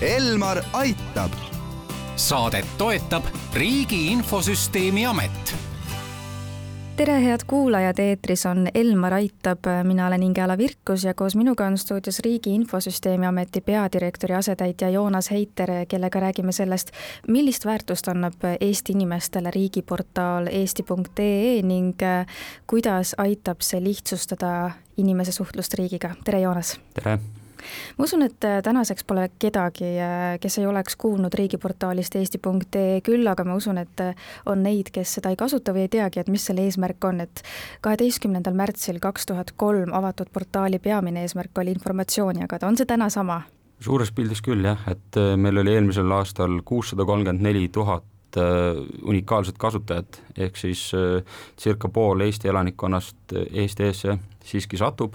[0.00, 1.30] Elmar aitab.
[2.16, 5.54] saadet toetab Riigi Infosüsteemi Amet
[6.96, 11.78] tere, head kuulajad, eetris on Elmar Aitab, mina olen Inge-Ala Virkus ja koos minuga on
[11.78, 16.90] stuudios Riigi Infosüsteemi Ameti peadirektori asetäitja Joonas Heiter, kellega räägime sellest,
[17.28, 21.98] millist väärtust annab Eesti inimestele riigiportaal eesti.ee ning
[22.66, 26.14] kuidas aitab see lihtsustada inimese suhtlust riigiga.
[26.24, 26.80] tere, Joonas!
[26.94, 27.18] tere!
[27.98, 33.26] Ma usun, et äh, tänaseks pole kedagi, äh, kes ei oleks kuulnud riigiportaalist eesti.ee, küll
[33.30, 36.32] aga ma usun, et äh, on neid, kes seda ei kasuta või ei teagi, et
[36.32, 37.42] mis selle eesmärk on, et
[37.84, 43.10] kaheteistkümnendal märtsil kaks tuhat kolm avatud portaali peamine eesmärk oli informatsiooni jagada, on see täna
[43.12, 43.42] sama?
[43.78, 48.04] suures pildis küll jah, et meil oli eelmisel aastal kuussada kolmkümmend neli tuhat
[49.08, 50.82] unikaalset kasutajat, ehk siis
[51.58, 55.14] circa pool Eesti elanikkonnast Eesti eesse siiski satub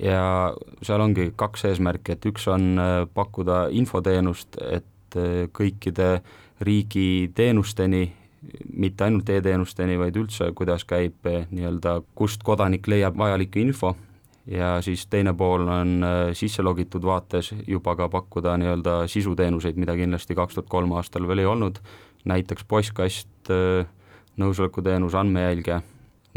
[0.00, 6.22] ja seal ongi kaks eesmärki, et üks on äh, pakkuda infoteenust, et äh, kõikide
[6.62, 8.06] riigi teenusteni,
[8.74, 13.94] mitte ainult e-teenusteni, vaid üldse, kuidas käib äh, nii-öelda, kust kodanik leiab vajalikku info.
[14.50, 16.02] Ja siis teine pool on
[16.34, 21.44] sisse logitud vaates juba ka pakkuda nii-öelda sisuteenuseid, mida kindlasti kaks tuhat kolm aastal veel
[21.44, 21.78] ei olnud,
[22.26, 23.52] näiteks postkast,
[24.42, 25.78] nõusolekuteenus, andmejälge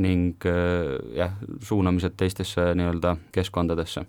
[0.01, 4.05] ning äh, jah, suunamised teistesse nii-öelda keskkondadesse.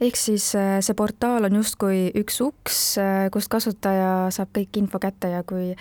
[0.00, 5.00] Ehk siis äh, see portaal on justkui üks uks, äh, kust kasutaja saab kõik info
[5.02, 5.72] kätte ja kui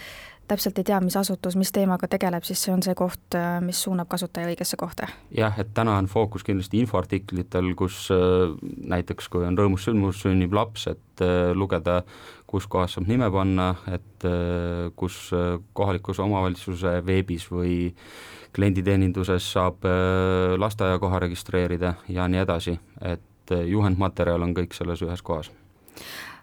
[0.48, 4.10] täpselt ei tea, mis asutus, mis teemaga tegeleb, siis see on see koht, mis suunab
[4.12, 5.10] kasutaja õigesse kohta?
[5.36, 8.08] jah, et täna on fookus kindlasti infoartiklitel, kus
[8.96, 12.02] näiteks kui on rõõmus sündmus, sünnib laps, et lugeda,
[12.48, 14.30] kus kohas saab nime panna, et
[14.96, 15.30] kus
[15.74, 17.76] kohalikus omavalitsuse veebis või
[18.56, 25.24] klienditeeninduses saab äh, lasteaiakoha registreerida ja nii edasi, et äh, juhendmaterjal on kõik selles ühes
[25.26, 25.52] kohas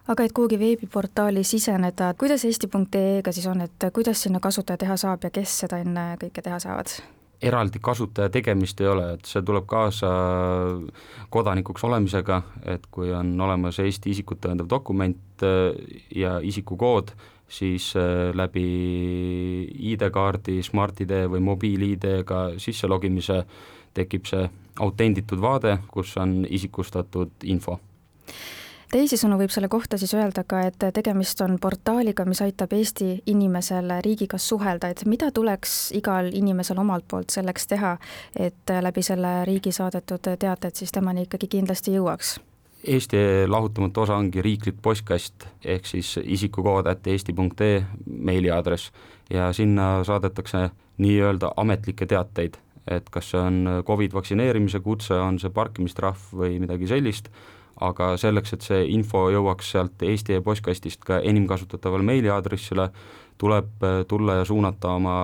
[0.08, 5.24] aga et kuhugi veebiportaali siseneda, kuidas eesti.ee-ga siis on, et kuidas sinna kasutaja teha saab
[5.24, 6.94] ja kes seda enne kõike teha saavad?
[7.42, 10.08] eraldi kasutaja tegemist ei ole, et see tuleb kaasa
[11.34, 12.38] kodanikuks olemisega,
[12.70, 15.74] et kui on olemas Eesti isikut tõendav dokument äh,
[16.14, 17.10] ja isikukood,
[17.50, 18.66] siis äh, läbi
[19.90, 23.42] ID-kaardi, Smart-ID või mobiil-ID-ga sisse logimise
[23.92, 24.46] tekib see
[24.80, 27.80] autenditud vaade, kus on isikustatud info
[28.92, 33.90] teisisõnu võib selle kohta siis öelda ka, et tegemist on portaaliga, mis aitab Eesti inimesel
[34.04, 37.96] riigiga suhelda, et mida tuleks igal inimesel omalt poolt selleks teha,
[38.36, 42.36] et läbi selle riigi saadetud teated siis temani ikkagi kindlasti jõuaks?
[42.82, 48.90] Eesti lahutamatu osa ongi riiklik postkast, ehk siis isikukood at eesti.ee meiliaadress.
[49.30, 52.58] Ja sinna saadetakse nii-öelda ametlikke teateid,
[52.90, 57.30] et kas see on Covid vaktsineerimise kutse, on see parkimistrahv või midagi sellist,
[57.82, 62.88] aga selleks, et see info jõuaks sealt Eesti e-postkastist ka enim kasutatavale meiliaadressile,
[63.38, 65.14] tuleb tulla ja suunata oma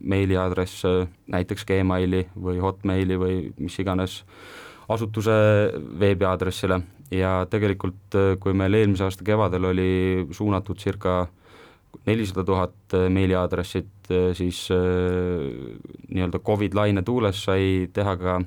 [0.00, 0.86] meiliaadress
[1.32, 4.22] näiteks Gmaili või Hotmaili või mis iganes
[4.88, 5.32] asutuse
[6.00, 6.80] veebiaadressile.
[7.10, 11.26] Ja tegelikult, äh, kui meil eelmise aasta kevadel oli suunatud circa
[12.06, 18.40] nelisada tuhat äh, meiliaadressit, äh, siis nii-öelda Covid laine tuules sai teha ka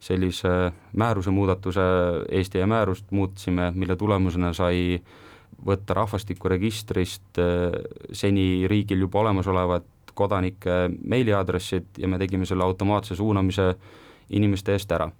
[0.00, 1.80] sellise määruse muudatuse,
[2.28, 5.00] Eesti e-määrust muutsime, mille tulemusena sai
[5.66, 7.40] võtta rahvastikuregistrist
[8.16, 9.84] seni riigil juba olemasolevad
[10.14, 13.74] kodanike meiliaadressid ja me tegime selle automaatse suunamise
[14.36, 15.10] inimeste eest ära.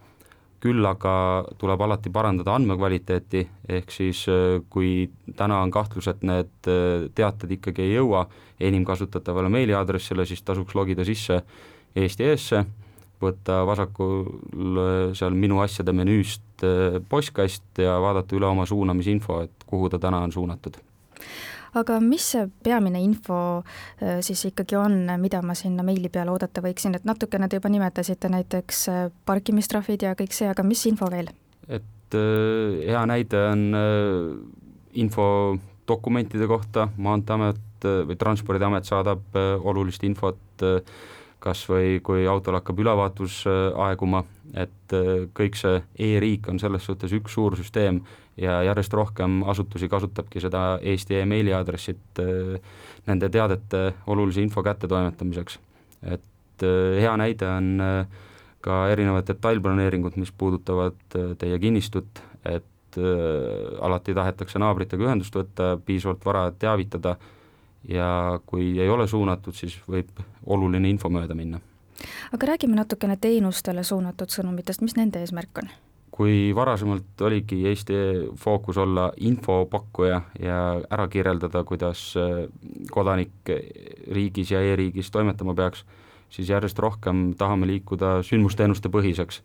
[0.60, 1.12] Küll aga
[1.58, 7.54] tuleb alati parandada andmekvaliteeti, ehk siis äh, kui täna on kahtlus, et need äh, teated
[7.56, 8.26] ikkagi ei jõua
[8.60, 11.41] enim kasutatavale meiliaadressile, siis tasuks logida sisse
[11.97, 12.60] Eesti E-sse,
[13.22, 14.26] võtta vasakul
[14.81, 16.47] äh, seal minu asjade menüüst
[17.08, 20.76] postkast ja vaadata üle oma suunamisinfo, et kuhu ta täna on suunatud.
[21.78, 23.36] Aga mis see peamine info
[24.03, 27.70] äh, siis ikkagi on, mida ma sinna meili peale oodata võiksin, et natukene te juba
[27.70, 31.30] nimetasite näiteks äh, parkimistrahvid ja kõik see, aga mis info veel?
[31.70, 33.64] et äh, hea näide on
[34.98, 35.27] info
[35.86, 40.60] dokumentide kohta, Maanteeamet või Transpordiamet saadab olulist infot
[41.41, 44.92] kas või kui autol hakkab ülevaatus aeguma, et
[45.37, 48.03] kõik see e-riik on selles suhtes üks suur süsteem
[48.41, 52.57] ja järjest rohkem asutusi kasutabki seda Eesti emaili aadressit äh,
[53.07, 55.59] nende teadete olulise info kättetoimetamiseks.
[56.03, 58.07] et äh, hea näide on äh,
[58.60, 60.98] ka erinevad detailplaneeringud, mis puudutavad
[61.39, 62.97] teie kinnistut, et
[63.81, 67.15] alati tahetakse naabritega ühendust võtta, piisavalt vara teavitada
[67.88, 70.09] ja kui ei ole suunatud, siis võib
[70.47, 71.60] oluline info mööda minna.
[72.32, 75.71] aga räägime natukene teenustele suunatud sõnumitest, mis nende eesmärk on?
[76.21, 77.94] kui varasemalt oligi Eesti
[78.36, 80.59] fookus olla infopakkuja ja
[80.91, 82.12] ära kirjeldada, kuidas
[82.92, 83.53] kodanik
[84.12, 85.84] riigis ja e-riigis toimetama peaks,
[86.28, 89.41] siis järjest rohkem tahame liikuda sündmusteenuste põhiseks.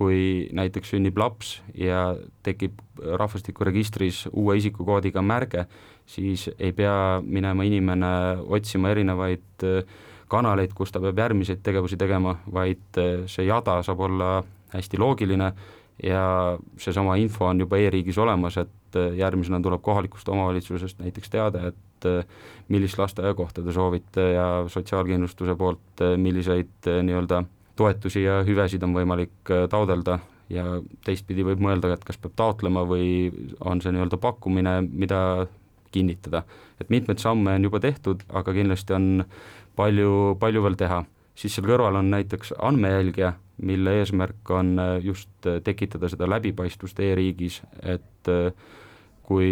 [0.00, 2.14] Kui näiteks sünnib laps ja
[2.46, 2.78] tekib
[3.20, 5.66] rahvastikuregistris uue isikukoodiga märge,
[6.08, 8.12] siis ei pea minema inimene
[8.48, 9.66] otsima erinevaid
[10.32, 14.30] kanaleid, kus ta peab järgmiseid tegevusi tegema, vaid see jada saab olla
[14.72, 15.52] hästi loogiline
[16.02, 22.08] ja seesama info on juba e-riigis olemas, et järgmisena tuleb kohalikust omavalitsusest näiteks teade, et
[22.08, 22.24] äh,
[22.68, 27.44] millist lasteaiakohta te soovite ja sotsiaalkindlustuse poolt, äh, milliseid äh, nii-öelda
[27.80, 30.18] toetusi ja hüvesid on võimalik taodelda
[30.52, 30.64] ja
[31.06, 33.30] teistpidi võib mõelda, et kas peab taotlema või
[33.60, 35.46] on see nii-öelda pakkumine, mida
[35.94, 36.44] kinnitada.
[36.80, 39.24] et mitmeid samme on juba tehtud, aga kindlasti on
[39.76, 41.04] palju, palju veel teha.
[41.34, 43.32] siis seal kõrval on näiteks andmejälgija,
[43.62, 48.28] mille eesmärk on just tekitada seda läbipaistvust e-riigis, et
[49.30, 49.50] kui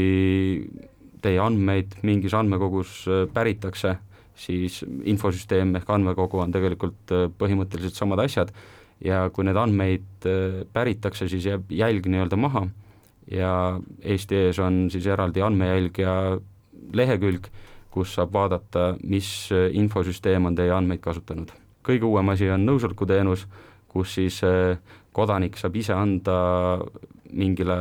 [1.22, 3.96] teie andmeid mingis andmekogus äh, päritakse,
[4.38, 8.52] siis infosüsteem ehk andmekogu on tegelikult äh, põhimõtteliselt samad asjad
[9.04, 12.66] ja kui need andmeid äh, päritakse, siis jääb jälg nii-öelda maha
[13.30, 13.52] ja
[14.02, 16.12] Eesti ees on siis eraldi andmejälgija
[16.96, 17.50] lehekülg,
[17.92, 21.50] kus saab vaadata, mis infosüsteem on teie andmeid kasutanud.
[21.84, 23.46] kõige uuem asi on nõusolekuteenus,
[23.88, 24.40] kus siis
[25.12, 26.36] kodanik saab ise anda
[27.32, 27.76] mingile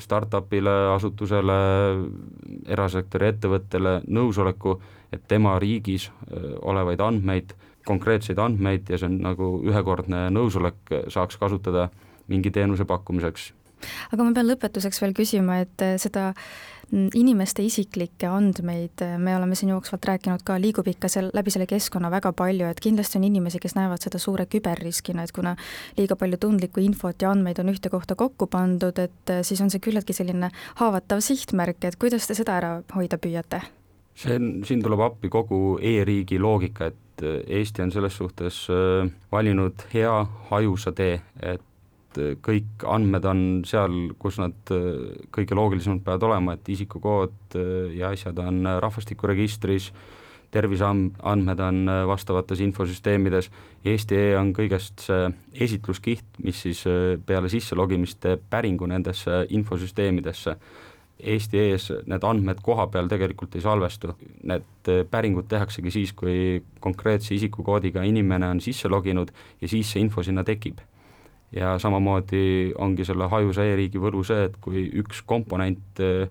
[0.00, 1.58] startupile, asutusele,
[2.68, 4.76] erasektori ettevõttele nõusoleku,
[5.12, 6.08] et tema riigis
[6.62, 7.54] olevaid andmeid,
[7.86, 10.80] konkreetseid andmeid ja see on nagu ühekordne nõusolek,
[11.12, 11.88] saaks kasutada
[12.30, 13.52] mingi teenuse pakkumiseks.
[14.12, 19.70] aga ma pean lõpetuseks veel küsima, et seda Mm, inimeste isiklikke andmeid, me oleme siin
[19.70, 23.60] jooksvalt rääkinud ka, liigub ikka seal läbi selle keskkonna väga palju, et kindlasti on inimesi,
[23.62, 25.54] kes näevad seda suure küberriskina, et kuna
[25.98, 29.70] liiga palju tundlikku infot ja andmeid on ühte kohta kokku pandud, et eh, siis on
[29.70, 30.50] see küllaltki selline
[30.82, 33.62] haavatav sihtmärk, et kuidas te seda ära hoida püüate?
[34.20, 38.64] see on, siin tuleb appi kogu e-riigi loogika, et eh, Eesti on selles suhtes
[39.32, 40.14] valinud hea
[40.50, 41.69] hajusa tee, et
[42.10, 44.72] et kõik andmed on seal, kus nad
[45.30, 47.56] kõige loogilisemalt peavad olema, et isikukood
[47.94, 49.90] ja asjad on rahvastikuregistris,
[50.50, 53.50] terviseandmed on vastavates infosüsteemides,
[53.86, 55.30] Eesti.ee on kõigest see
[55.66, 56.82] esitluskiht, mis siis
[57.26, 60.56] peale sisselogimist teeb päringu nendesse infosüsteemidesse.
[61.20, 64.16] Eesti.ee-s need andmed koha peal tegelikult ei salvestu,
[64.50, 69.30] need päringud tehaksegi siis, kui konkreetse isikukoodiga inimene on sisse loginud
[69.60, 70.80] ja siis see info sinna tekib
[71.52, 76.28] ja samamoodi ongi selle hajusa e-riigi võlu see, et kui üks komponent eh,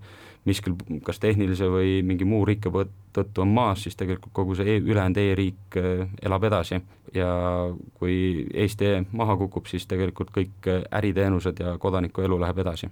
[0.47, 2.71] miskil kas tehnilise või mingi muu rikke
[3.13, 6.79] tõttu on maas, siis tegelikult kogu see e ülejäänud e-riik eh, elab edasi
[7.13, 7.29] ja
[7.99, 12.89] kui Eesti E maha kukub, siis tegelikult kõik äriteenused ja kodaniku elu läheb edasi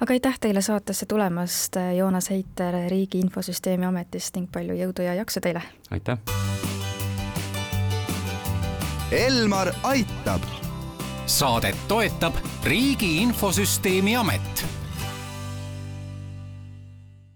[0.00, 5.42] aga aitäh teile saatesse tulemast, Joonas Heiter Riigi Infosüsteemi Ametist ning palju jõudu ja jaksu
[5.44, 5.62] teile!
[5.90, 6.18] aitäh!
[9.14, 10.65] Elmar aitab
[11.26, 12.34] saadet toetab
[12.64, 14.66] Riigi Infosüsteemi Amet